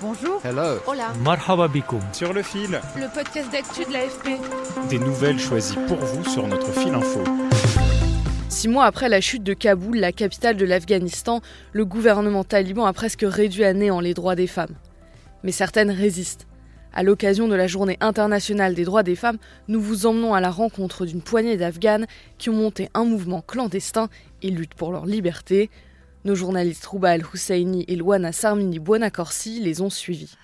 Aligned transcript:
Bonjour. 0.00 0.40
Hello. 0.44 0.78
Hola. 0.86 1.12
Marhaba 1.24 1.66
bikoum. 1.66 2.00
sur 2.12 2.32
le 2.32 2.42
fil, 2.42 2.80
Le 2.96 3.12
podcast 3.12 3.50
d'actu 3.50 3.84
de 3.84 3.92
l'AFP. 3.92 4.38
Des 4.88 4.98
nouvelles 5.00 5.40
choisies 5.40 5.76
pour 5.88 5.96
vous 5.96 6.24
sur 6.24 6.46
notre 6.46 6.70
fil 6.72 6.94
info. 6.94 7.24
Six 8.48 8.68
mois 8.68 8.84
après 8.84 9.08
la 9.08 9.20
chute 9.20 9.42
de 9.42 9.54
Kaboul, 9.54 9.98
la 9.98 10.12
capitale 10.12 10.56
de 10.56 10.64
l'Afghanistan, 10.64 11.40
le 11.72 11.84
gouvernement 11.84 12.44
taliban 12.44 12.86
a 12.86 12.92
presque 12.92 13.24
réduit 13.26 13.64
à 13.64 13.72
néant 13.72 13.98
les 13.98 14.14
droits 14.14 14.36
des 14.36 14.46
femmes. 14.46 14.76
Mais 15.42 15.52
certaines 15.52 15.90
résistent. 15.90 16.46
À 16.94 17.02
l'occasion 17.02 17.48
de 17.48 17.56
la 17.56 17.66
journée 17.66 17.96
internationale 18.00 18.74
des 18.74 18.84
droits 18.84 19.02
des 19.02 19.16
femmes, 19.16 19.38
nous 19.66 19.80
vous 19.80 20.06
emmenons 20.06 20.32
à 20.32 20.40
la 20.40 20.50
rencontre 20.50 21.06
d'une 21.06 21.22
poignée 21.22 21.56
d'Afghanes 21.56 22.06
qui 22.38 22.50
ont 22.50 22.54
monté 22.54 22.88
un 22.94 23.04
mouvement 23.04 23.42
clandestin 23.42 24.08
et 24.42 24.50
luttent 24.50 24.74
pour 24.74 24.92
leur 24.92 25.06
liberté. 25.06 25.70
Nos 26.24 26.34
journalistes 26.34 26.84
Rouba 26.84 27.14
El-Husseini 27.14 27.84
et 27.86 27.94
Luana 27.94 28.32
Sarmini 28.32 28.78
Buonacorsi 28.78 29.60
les 29.60 29.80
ont 29.80 29.90
suivis. 29.90 30.36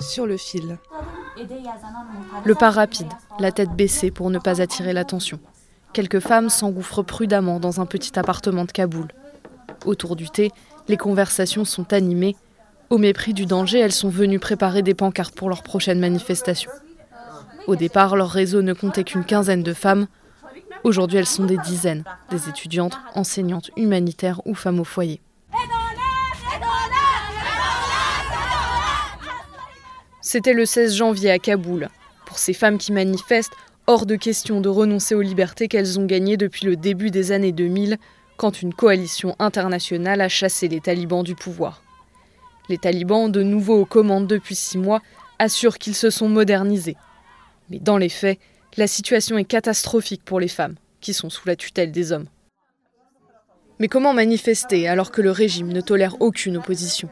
Sur 0.00 0.26
le 0.26 0.36
fil. 0.36 0.78
Le 2.44 2.54
pas 2.54 2.70
rapide, 2.70 3.08
la 3.40 3.50
tête 3.50 3.70
baissée 3.70 4.10
pour 4.10 4.30
ne 4.30 4.38
pas 4.38 4.60
attirer 4.60 4.92
l'attention. 4.92 5.40
Quelques 5.92 6.20
femmes 6.20 6.48
s'engouffrent 6.48 7.02
prudemment 7.02 7.60
dans 7.60 7.80
un 7.80 7.86
petit 7.86 8.18
appartement 8.18 8.64
de 8.64 8.72
Kaboul. 8.72 9.08
Autour 9.84 10.16
du 10.16 10.30
thé, 10.30 10.52
les 10.88 10.96
conversations 10.96 11.64
sont 11.64 11.92
animées. 11.92 12.36
Au 12.88 12.98
mépris 12.98 13.34
du 13.34 13.46
danger, 13.46 13.80
elles 13.80 13.92
sont 13.92 14.08
venues 14.08 14.38
préparer 14.38 14.82
des 14.82 14.94
pancartes 14.94 15.34
pour 15.34 15.48
leur 15.48 15.62
prochaine 15.62 15.98
manifestation. 15.98 16.70
Au 17.66 17.76
départ, 17.76 18.16
leur 18.16 18.30
réseau 18.30 18.62
ne 18.62 18.72
comptait 18.72 19.04
qu'une 19.04 19.24
quinzaine 19.24 19.62
de 19.62 19.72
femmes. 19.72 20.06
Aujourd'hui, 20.84 21.18
elles 21.18 21.26
sont 21.26 21.44
des 21.44 21.58
dizaines, 21.58 22.04
des 22.30 22.48
étudiantes, 22.48 22.98
enseignantes, 23.14 23.70
humanitaires 23.76 24.40
ou 24.46 24.54
femmes 24.54 24.80
au 24.80 24.84
foyer. 24.84 25.20
C'était 30.20 30.54
le 30.54 30.66
16 30.66 30.94
janvier 30.94 31.30
à 31.30 31.38
Kaboul. 31.38 31.88
Pour 32.26 32.38
ces 32.38 32.52
femmes 32.52 32.78
qui 32.78 32.92
manifestent, 32.92 33.52
hors 33.86 34.06
de 34.06 34.16
question 34.16 34.60
de 34.60 34.68
renoncer 34.68 35.14
aux 35.14 35.20
libertés 35.20 35.68
qu'elles 35.68 36.00
ont 36.00 36.06
gagnées 36.06 36.36
depuis 36.36 36.66
le 36.66 36.76
début 36.76 37.10
des 37.10 37.32
années 37.32 37.52
2000, 37.52 37.98
quand 38.36 38.62
une 38.62 38.74
coalition 38.74 39.36
internationale 39.38 40.20
a 40.20 40.28
chassé 40.28 40.68
les 40.68 40.80
talibans 40.80 41.22
du 41.22 41.34
pouvoir. 41.34 41.82
Les 42.68 42.78
talibans, 42.78 43.30
de 43.30 43.42
nouveau 43.42 43.80
aux 43.80 43.84
commandes 43.84 44.26
depuis 44.26 44.54
six 44.54 44.78
mois, 44.78 45.00
assurent 45.38 45.78
qu'ils 45.78 45.94
se 45.94 46.10
sont 46.10 46.28
modernisés. 46.28 46.96
Mais 47.70 47.78
dans 47.78 47.98
les 47.98 48.08
faits, 48.08 48.38
la 48.76 48.86
situation 48.86 49.38
est 49.38 49.44
catastrophique 49.44 50.24
pour 50.24 50.40
les 50.40 50.48
femmes, 50.48 50.76
qui 51.00 51.14
sont 51.14 51.30
sous 51.30 51.46
la 51.46 51.56
tutelle 51.56 51.92
des 51.92 52.12
hommes. 52.12 52.26
Mais 53.78 53.88
comment 53.88 54.14
manifester 54.14 54.88
alors 54.88 55.10
que 55.10 55.22
le 55.22 55.30
régime 55.30 55.72
ne 55.72 55.80
tolère 55.80 56.16
aucune 56.20 56.56
opposition? 56.56 57.08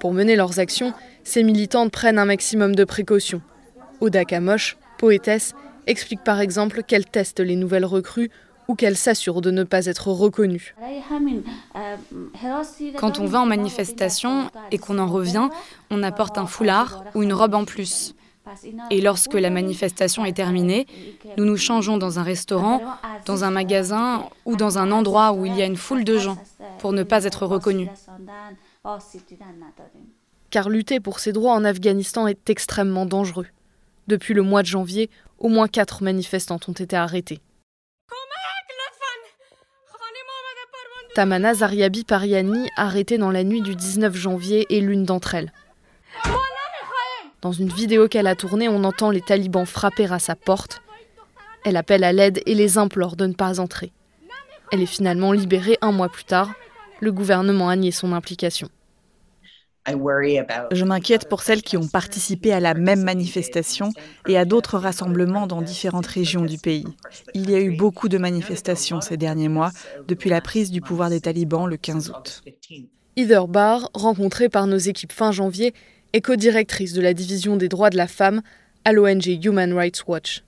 Pour 0.00 0.12
mener 0.12 0.36
leurs 0.36 0.58
actions, 0.58 0.92
ces 1.22 1.42
militantes 1.42 1.92
prennent 1.92 2.18
un 2.18 2.24
maximum 2.24 2.74
de 2.74 2.84
précautions. 2.84 3.42
Oda 4.00 4.24
Kamosh, 4.24 4.76
poétesse, 4.98 5.54
explique 5.86 6.24
par 6.24 6.40
exemple 6.40 6.82
qu'elle 6.82 7.04
teste 7.04 7.40
les 7.40 7.56
nouvelles 7.56 7.84
recrues 7.84 8.30
ou 8.68 8.74
qu'elle 8.74 8.96
s'assure 8.96 9.40
de 9.40 9.50
ne 9.50 9.64
pas 9.64 9.86
être 9.86 10.08
reconnue. 10.08 10.74
Quand 12.96 13.18
on 13.18 13.26
va 13.26 13.40
en 13.40 13.46
manifestation 13.46 14.50
et 14.70 14.78
qu'on 14.78 14.98
en 14.98 15.06
revient, 15.06 15.48
on 15.90 16.02
apporte 16.02 16.38
un 16.38 16.46
foulard 16.46 17.04
ou 17.14 17.22
une 17.22 17.32
robe 17.32 17.54
en 17.54 17.64
plus. 17.64 18.14
Et 18.90 19.00
lorsque 19.00 19.34
la 19.34 19.50
manifestation 19.50 20.24
est 20.24 20.32
terminée, 20.32 20.86
nous 21.36 21.44
nous 21.44 21.56
changeons 21.56 21.96
dans 21.96 22.18
un 22.18 22.22
restaurant, 22.22 22.80
dans 23.24 23.44
un 23.44 23.50
magasin 23.50 24.28
ou 24.44 24.56
dans 24.56 24.78
un 24.78 24.90
endroit 24.90 25.32
où 25.32 25.46
il 25.46 25.54
y 25.56 25.62
a 25.62 25.66
une 25.66 25.76
foule 25.76 26.04
de 26.04 26.18
gens 26.18 26.38
pour 26.78 26.92
ne 26.92 27.02
pas 27.02 27.24
être 27.24 27.46
reconnus. 27.46 27.88
Car 30.50 30.68
lutter 30.68 31.00
pour 31.00 31.18
ses 31.18 31.32
droits 31.32 31.54
en 31.54 31.64
Afghanistan 31.64 32.26
est 32.26 32.50
extrêmement 32.50 33.06
dangereux. 33.06 33.46
Depuis 34.08 34.34
le 34.34 34.42
mois 34.42 34.62
de 34.62 34.66
janvier, 34.66 35.08
au 35.38 35.48
moins 35.48 35.68
quatre 35.68 36.02
manifestantes 36.02 36.68
ont 36.68 36.72
été 36.72 36.96
arrêtées. 36.96 37.40
Tamana 41.14 41.52
Zariabi 41.52 42.04
Pariani, 42.04 42.68
arrêtée 42.76 43.18
dans 43.18 43.30
la 43.30 43.44
nuit 43.44 43.60
du 43.60 43.76
19 43.76 44.16
janvier, 44.16 44.66
est 44.70 44.80
l'une 44.80 45.04
d'entre 45.04 45.34
elles. 45.34 45.52
Dans 47.42 47.50
une 47.50 47.68
vidéo 47.68 48.06
qu'elle 48.06 48.28
a 48.28 48.36
tournée, 48.36 48.68
on 48.68 48.84
entend 48.84 49.10
les 49.10 49.20
talibans 49.20 49.66
frapper 49.66 50.06
à 50.12 50.20
sa 50.20 50.36
porte. 50.36 50.80
Elle 51.64 51.76
appelle 51.76 52.04
à 52.04 52.12
l'aide 52.12 52.40
et 52.46 52.54
les 52.54 52.78
implore 52.78 53.16
de 53.16 53.26
ne 53.26 53.32
pas 53.32 53.58
entrer. 53.58 53.92
Elle 54.70 54.80
est 54.80 54.86
finalement 54.86 55.32
libérée 55.32 55.76
un 55.80 55.90
mois 55.90 56.08
plus 56.08 56.24
tard. 56.24 56.52
Le 57.00 57.10
gouvernement 57.10 57.68
a 57.68 57.74
nié 57.74 57.90
son 57.90 58.12
implication. 58.12 58.68
Je 59.88 60.84
m'inquiète 60.84 61.28
pour 61.28 61.42
celles 61.42 61.62
qui 61.62 61.76
ont 61.76 61.88
participé 61.88 62.52
à 62.52 62.60
la 62.60 62.74
même 62.74 63.02
manifestation 63.02 63.90
et 64.28 64.38
à 64.38 64.44
d'autres 64.44 64.78
rassemblements 64.78 65.48
dans 65.48 65.62
différentes 65.62 66.06
régions 66.06 66.44
du 66.44 66.58
pays. 66.58 66.86
Il 67.34 67.50
y 67.50 67.56
a 67.56 67.60
eu 67.60 67.76
beaucoup 67.76 68.08
de 68.08 68.18
manifestations 68.18 69.00
ces 69.00 69.16
derniers 69.16 69.48
mois 69.48 69.72
depuis 70.06 70.30
la 70.30 70.40
prise 70.40 70.70
du 70.70 70.80
pouvoir 70.80 71.10
des 71.10 71.20
talibans 71.20 71.66
le 71.66 71.76
15 71.76 72.10
août. 72.10 72.44
Heather 73.16 73.48
Barr, 73.48 73.90
rencontrée 73.94 74.48
par 74.48 74.68
nos 74.68 74.78
équipes 74.78 75.12
fin 75.12 75.32
janvier, 75.32 75.74
est 76.12 76.20
co-directrice 76.20 76.92
de 76.92 77.00
la 77.00 77.14
division 77.14 77.56
des 77.56 77.68
droits 77.68 77.90
de 77.90 77.96
la 77.96 78.06
femme 78.06 78.42
à 78.84 78.92
l'ONG 78.92 79.26
Human 79.44 79.72
Rights 79.72 80.04
Watch. 80.06 80.42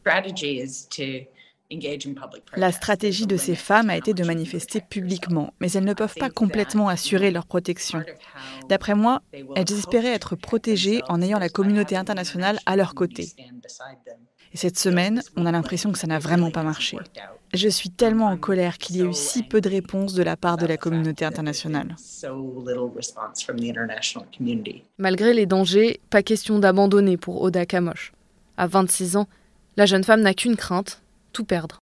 La 2.56 2.72
stratégie 2.72 3.26
de 3.26 3.36
ces 3.36 3.54
femmes 3.54 3.90
a 3.90 3.96
été 3.96 4.14
de 4.14 4.24
manifester 4.24 4.80
publiquement, 4.80 5.52
mais 5.60 5.70
elles 5.72 5.84
ne 5.84 5.94
peuvent 5.94 6.14
pas 6.14 6.30
complètement 6.30 6.88
assurer 6.88 7.30
leur 7.30 7.46
protection. 7.46 8.02
D'après 8.68 8.94
moi, 8.94 9.22
elles 9.56 9.72
espéraient 9.72 10.14
être 10.14 10.36
protégées 10.36 11.02
en 11.08 11.22
ayant 11.22 11.38
la 11.38 11.48
communauté 11.48 11.96
internationale 11.96 12.58
à 12.66 12.76
leur 12.76 12.94
côté. 12.94 13.32
Et 14.52 14.56
cette 14.56 14.78
semaine, 14.78 15.20
on 15.36 15.46
a 15.46 15.52
l'impression 15.52 15.90
que 15.90 15.98
ça 15.98 16.06
n'a 16.06 16.20
vraiment 16.20 16.52
pas 16.52 16.62
marché. 16.62 16.96
Je 17.52 17.68
suis 17.68 17.90
tellement 17.90 18.26
en 18.26 18.36
colère 18.36 18.78
qu'il 18.78 18.96
y 18.96 19.00
ait 19.00 19.04
eu 19.04 19.12
si 19.12 19.42
peu 19.42 19.60
de 19.60 19.68
réponses 19.68 20.14
de 20.14 20.22
la 20.22 20.36
part 20.36 20.56
de 20.56 20.66
la 20.66 20.76
communauté 20.76 21.24
internationale. 21.24 21.96
Malgré 24.98 25.34
les 25.34 25.46
dangers, 25.46 26.00
pas 26.10 26.22
question 26.22 26.58
d'abandonner 26.58 27.16
pour 27.16 27.42
Oda 27.42 27.66
Kamosh. 27.66 28.12
À 28.56 28.66
26 28.66 29.16
ans, 29.16 29.28
la 29.76 29.86
jeune 29.86 30.04
femme 30.04 30.20
n'a 30.20 30.34
qu'une 30.34 30.56
crainte, 30.56 31.02
tout 31.34 31.44
perdre. 31.44 31.80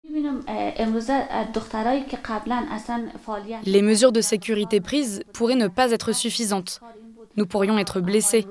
Les 3.66 3.82
mesures 3.82 4.14
de 4.14 4.22
sécurité 4.22 4.80
prises 4.80 5.24
pourraient 5.34 5.56
ne 5.56 5.68
pas 5.68 5.92
être 5.92 6.14
suffisantes. 6.14 6.80
Nous 7.36 7.46
pourrions 7.46 7.78
être 7.78 8.00
blessés. 8.00 8.46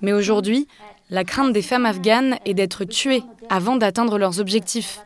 Mais 0.00 0.12
aujourd'hui, 0.12 0.68
la 1.10 1.24
crainte 1.24 1.52
des 1.52 1.62
femmes 1.62 1.86
afghanes 1.86 2.36
est 2.44 2.54
d'être 2.54 2.84
tuées 2.84 3.22
avant 3.48 3.76
d'atteindre 3.76 4.18
leurs 4.18 4.40
objectifs 4.40 5.00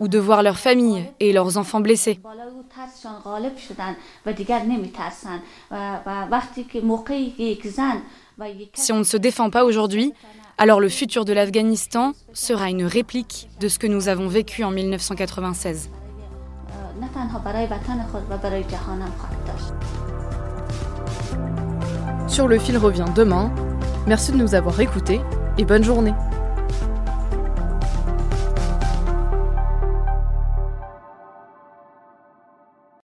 ou 0.00 0.08
de 0.08 0.18
voir 0.18 0.42
leurs 0.42 0.58
familles 0.58 1.04
et 1.20 1.32
leurs 1.32 1.58
enfants 1.58 1.80
blessés. 1.80 2.20
Si 8.74 8.92
on 8.92 8.98
ne 8.98 9.04
se 9.04 9.16
défend 9.16 9.50
pas 9.50 9.64
aujourd'hui, 9.64 10.12
alors 10.58 10.80
le 10.80 10.88
futur 10.88 11.24
de 11.24 11.32
l'Afghanistan 11.32 12.12
sera 12.32 12.70
une 12.70 12.84
réplique 12.84 13.48
de 13.60 13.68
ce 13.68 13.78
que 13.78 13.86
nous 13.86 14.08
avons 14.08 14.28
vécu 14.28 14.64
en 14.64 14.70
1996. 14.70 15.90
Sur 22.28 22.48
le 22.48 22.58
fil 22.58 22.78
revient 22.78 23.04
demain. 23.14 23.52
Merci 24.06 24.32
de 24.32 24.36
nous 24.36 24.54
avoir 24.54 24.80
écoutés 24.80 25.20
et 25.58 25.64
bonne 25.64 25.84
journée. 25.84 26.14